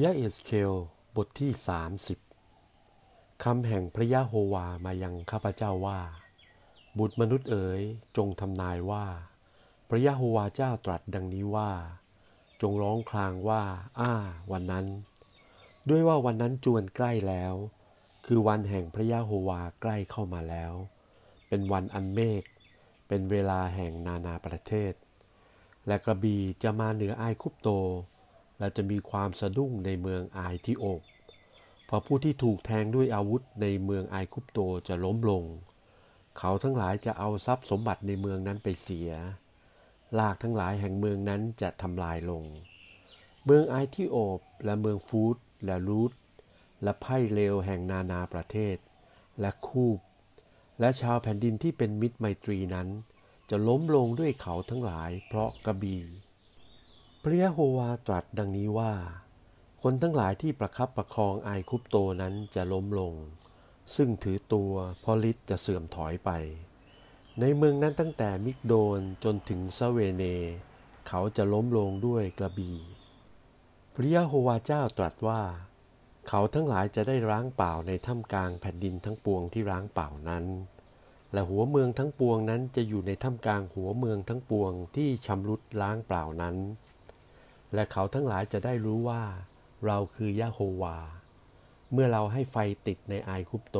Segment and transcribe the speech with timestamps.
[0.00, 0.72] ยะเอสเคล
[1.16, 1.52] บทที่
[2.68, 6.00] 30 คำแห่งพระยะโฮวามายังข้าพเจ้าว่า
[6.98, 7.82] บุตรมนุษย์เอ๋ย
[8.16, 9.06] จงทำนายว่า
[9.88, 11.70] พระยะโฮวาเจ้าตรัสดังนี้ว่า
[12.62, 13.62] จงร้องครางว่า
[14.00, 14.12] อ้า
[14.52, 14.86] วันนั้น
[15.88, 17.54] ด้วยว่าวันนั้นจวนใกล้แล้ว
[18.26, 20.72] คือวันแห่งพระยะโฮวาใกล้เข้ามาแล้ว
[21.48, 22.42] เป็นวันอันเมฆ
[23.08, 24.92] เป็นเวลาแห่งนานาประเทศ
[25.86, 27.70] และกระบีจะมาเหนืออายคุปโต
[28.62, 31.02] และจะมีความสะดุ้งในเมืองอายที่โอบ
[31.86, 35.44] เพราะผู้ที่ถูกแทงด้วยอาวุธในเมืองอายคุปโตจะล้มลง
[36.38, 39.10] เขาทั้งหลายจะเอาทรัพย์สมบัติในเมืองนั้นไปเสีย
[40.18, 42.44] ลากทั้งหลายแห่งเมืองนั้นจะทำลายลง
[43.44, 46.12] เมืองไอที่โอบและเมืองฟูดและรูท
[46.82, 48.76] และไพ่เลวแห่งนานาประเทศ
[49.40, 49.98] และคูบ
[50.80, 52.88] และชาวแผ่นดินที่เป็นมิตรไมตรีนั้น
[53.50, 56.02] จะล้มลงด้วยเขาทั้งหลายเพราะกระบี่
[57.24, 58.92] พระยะโฮวาตรัสดังนี้ว่า
[59.82, 63.14] คนทั้งหลายที่ประคับประคองไอคุปโตนั้นจะล้มลง
[63.96, 66.30] ซึ่งถือตัวพอลิศจะเสื่อมถอยไป
[67.40, 70.24] ในเมืองนั้นตั้งแต่มิกโดนจนถึงซเวเน
[71.08, 72.78] เขาจะล้มลงด้วยกระบี่
[73.94, 75.42] พระยะโฮวาเจ้าตรัสว่า
[76.28, 80.44] เขาทั้งหลายจะได้ร้างเปล่าในถ้ำกลางแผ่นดินทั้งปวงที่ร้างเปล่านั้น
[81.32, 86.56] และหัวเมืองทั้งปวงนั้นจะอยู่ในถ้ำกลางหัวเมืองทั้งปวงที่ชำรุดล้างเปล่านั้น
[87.74, 89.22] และเขาทั้งหลายจะได้รู้ว่า
[89.86, 90.98] เราคือยะโฮวา
[91.92, 92.56] เมื่อเราให้ไฟ
[92.86, 93.78] ติดในไอคุปโต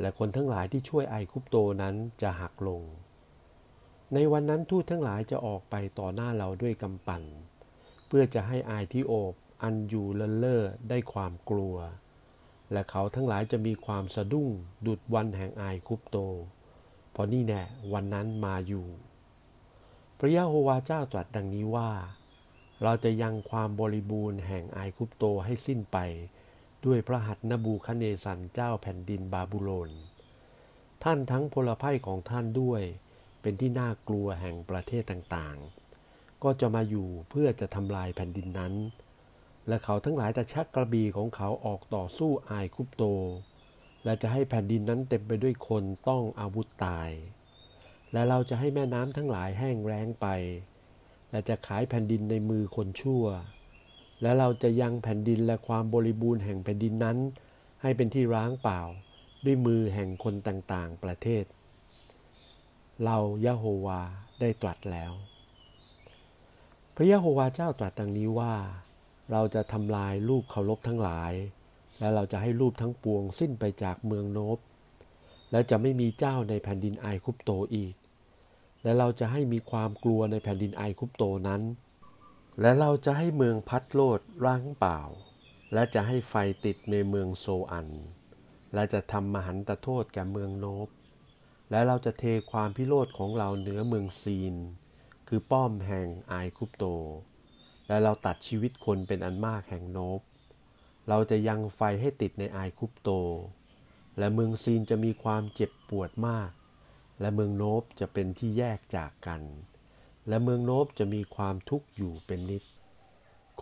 [0.00, 2.82] และคนทั้งหลายที่ช่วยไอคุปโตนั้นจะหักลง
[4.14, 7.22] ในวันนั้นทูตทั้งหลายจะออกไปต่อหน้าเราด้วยกำปั่น
[8.06, 11.76] เพื่อจะให้อายที่โอบอันอยู่เลเลอร์ได้ความกลัว
[12.72, 14.48] และเขาทั้งหลายจะมีความสะดุ้ง
[14.86, 16.16] ดุดวันแห่งอายคุปโต
[17.12, 18.86] เพราะนี่แน่วันนั้นมาอยู่
[20.18, 21.90] พระยะโฮวาเจ้าตรัสดังนี้ว่า
[22.82, 25.98] เราจะยังความบริบูรณ์แห่งไอคุปโตให้สิ้นไป
[26.84, 29.90] ด้วยพระหัตถ์นบูคเนสันเจ้าแผ่นดินบาบูโลน
[31.04, 32.82] ท่านทั้งพลภัยของท่านด้วย
[33.42, 38.74] เป็นที่น่ากลัวแห่งประเทศต่างๆ ก็จะมาอยู่เพื่อจะทำลายแผ่นดินนั้น
[39.68, 43.04] และเขาทั้งหลายจะชักกระบี่ของเขาออกต่อสู้ไอคุปโต
[44.04, 47.10] และจะให้แผ่นดินนั้นเต็มไปด้วยคนต้องอาวุธตาย
[48.12, 50.26] และเราจะให้แม่น้ำทั้งหลายแห้งแล้งไป
[51.32, 53.24] และจะขายแผ่นดินในมือคนชั่ว
[54.22, 57.18] และเราจะยังแผ่นดินและความบริบูรณ์แห่งแผ่นดินนั้น
[57.82, 58.80] ให้เป็นที่ร้างเปล่า
[59.44, 61.44] ด้วยมือแห่งคนต่างๆ ประเทศ
[63.04, 64.00] เรายะโฮวา
[64.40, 65.12] ได้ตรัสแล้ว
[66.94, 68.54] พระยะโฮวาเจ้าตรัสดังนี้ว่า
[69.32, 71.32] เราจะทำลายรูปเคารพทั้งหลาย
[71.98, 74.58] และเราจะให้รูปทั้งปวงสิ้นไปจากเมืองโนบ
[75.50, 77.94] และจะไม่มีเจ้าในแผ่นดินไอคุปโตอีก
[78.82, 81.62] และเราจะให้มีความกลัวในแผ่นดินไอคุปโตนั้น
[82.60, 85.00] และเราจะให้เมืองพัดโลดร้างเปล่า
[85.72, 86.34] และจะให้ไฟ
[86.64, 87.88] ติดในเมืองโซอัน
[88.74, 90.88] และจะทำมหันตโทษแก่เมืองโนบ
[91.70, 94.54] และเราจะเทความพิโรธของเราเหนือเมืองซีน
[95.28, 96.84] คือป้อมแห่งไอคุปโต
[97.88, 100.20] และเราตัดชีวิตคนเป็นอันมากแห่งโนบ
[101.08, 103.10] เราจะยังไฟให้ติดในไอคุปโต
[104.18, 106.50] และเมืองซีนจะมีความเจ็บปวดมาก
[107.22, 109.42] และเมืองโนบจะเป็นที่แยกจากกัน
[110.28, 112.64] และเมืองโนบจะมีความทุกข์อยู่เป็นนิด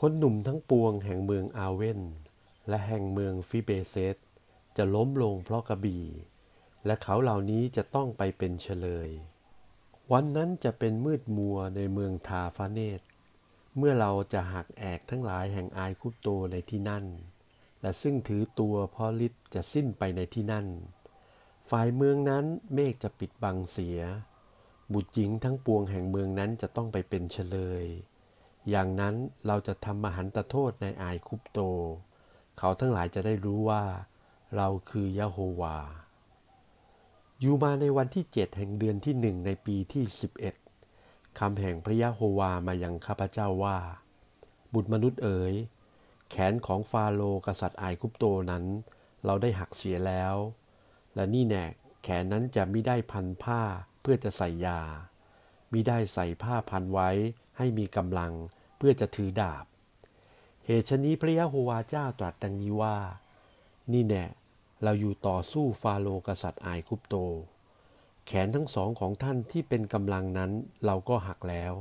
[0.01, 2.01] คนหนุ่มทั้งปวงแห่งเมืองอาเวน
[2.69, 4.17] และแห่งเมืองฟิเบเซต
[4.77, 6.05] จะล้มลงเพราะกระบี่
[6.87, 9.11] และเขาเหล่านี้จะต้องไปเป็นเฉลย
[10.13, 13.01] วันนั้นจะเป็นมืดมัวในเมืองทาฟาเนต
[13.77, 17.05] เมื่อเราจะหักแอกทั้งหลายแห่งอายคุปโตในที่นั่น
[17.83, 20.67] และซึ่งถือตัวพอลิศจะสิ้นไปในที่นั่น
[21.71, 22.45] ฝ่ายเมืองนั้น
[22.75, 24.01] เมฆจะปิดบังเสีย
[24.93, 27.85] บุตรหญิงทั้งปวงแห่งเมืองนั้นจะต้องไปเป็นเฉลย
[28.71, 29.15] อย่างนั้น
[29.47, 31.59] เราจะทำมหันตโทษในอายคุปโต
[32.59, 33.85] เขาทั้งหลายจะได้รู้ว่า
[34.57, 35.79] เราคือยะโฮวา
[37.41, 40.55] อยู่มาในวันที่เจ็ดแห่งเดือนที่หนึ่งในปีที่สิบเอ็ด
[41.39, 43.79] คำแห่งพระยะโฮวามายังข้าพเจ้าว่า
[44.75, 45.55] บุตรมนุษย์เอ๋ย
[46.31, 48.65] แขนของฟาโลกษัตริย์ไอคุปโตนั้น
[49.25, 50.35] เราได้หักเสียแล้ว
[51.15, 51.65] และนี่แน่
[52.03, 53.63] แขนนั้นจะไม่ได้พันผ้า
[54.01, 54.81] เพื่อจะใส่ยา
[55.73, 57.11] มิได้ใส่ผ้าพันไว้
[57.59, 58.33] ให้มีกำลัง
[58.77, 59.65] เพื่อจะถือดาบ
[60.67, 62.99] เหตุชนี้พระยะโฮวาเจ้าตรัสดังนี้ว่า
[63.93, 64.25] นี่แน่
[64.83, 67.15] เราอยู่ต่อสู้ฟาโลกษัตริย์อายคุปโต
[68.27, 70.51] แขนทั้งสองของท่านที่เป็นกำลังนั้น
[70.85, 71.75] เราก็หักแล้ว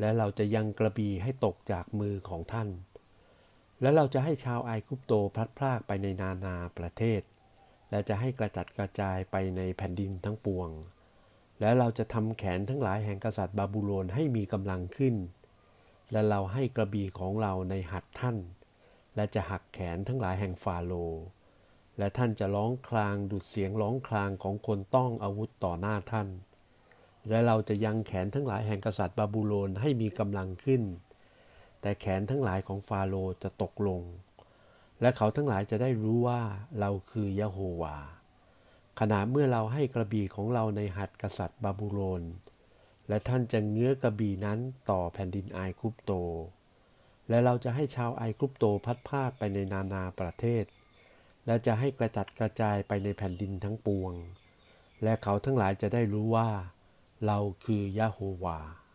[0.00, 2.68] และเราจะยังกระบี่ให้ตกจากมือของท่าน
[3.80, 7.22] และเราจะให้ชาวไอคุปโตพลัดพรากไปในนานาประเทศ
[7.90, 10.70] และจะให้กระจัดกระจายไปในแผ่นดินทั้งปวง
[11.60, 15.14] และเราจะทำแขนทั้งหลายแห่งกษัตริย์บาบูโลนให้มีกำลังขึ้น
[16.12, 18.36] และเราให้กระบี่ของเราในหัดท่าน
[19.16, 21.22] และจะหักแขนทั้งหลายแห่งฟาโรห์
[21.98, 26.28] และท่านจะร้องครางดุดเสียงร้องครางของคนต้องอาวุธต่อหน้าท่าน
[27.28, 30.82] และเราจะยังแขนทั้งหลายแห่งกษัตริย์บาบูโลนให้มีกำลังขึ้น
[31.80, 34.00] แต่แขนทั้งหลายของฟาโรห์จะตกลง
[35.00, 36.40] และเขาทั้งหลายจะได้รู้ว่า
[36.80, 37.96] เราคือยะโฮวา
[39.00, 42.22] ขณะเมื่อเราให้กระบี่ของเราในหัดกษัตริย์บาบูโลน
[43.08, 44.58] และท่านจะเงื้อกระบี่นั้น
[44.90, 46.12] ต่อแผ่นดินไอคุปโต
[47.28, 50.64] และเราจะให้ชาวไอคุปโตพัดพาดไปในนานาประเทศ
[51.46, 54.12] และจะให้กระจัดกระจายไปในแผ่นดินทั้งปวง
[55.02, 56.50] และเขาทั้งหลายจะได้รู้ว่า
[57.26, 58.58] เราคือยะโฮวา